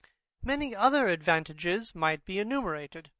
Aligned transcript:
Many 0.41 0.75
other 0.75 1.09
advantages 1.09 1.93
might 1.93 2.25
be 2.25 2.39
enumerated. 2.39 3.09